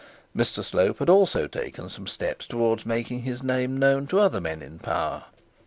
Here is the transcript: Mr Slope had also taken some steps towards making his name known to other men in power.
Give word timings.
Mr 0.35 0.63
Slope 0.63 0.97
had 0.97 1.11
also 1.11 1.45
taken 1.45 1.87
some 1.87 2.07
steps 2.07 2.47
towards 2.47 2.87
making 2.87 3.19
his 3.21 3.43
name 3.43 3.77
known 3.77 4.07
to 4.07 4.17
other 4.19 4.41
men 4.41 4.63
in 4.63 4.79
power. 4.79 5.25